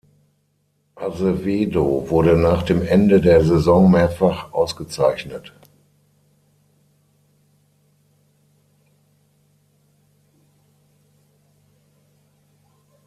Azevedo 0.95 2.09
wurde 2.09 2.35
nach 2.35 2.63
dem 2.63 2.81
Ende 2.81 3.21
der 3.21 3.45
Saison 3.45 3.91
mehrfach 3.91 4.51
ausgezeichnet. 4.51 5.53